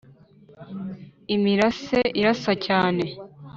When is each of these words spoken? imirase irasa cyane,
imirase 1.35 1.99
irasa 2.19 2.53
cyane, 2.65 3.05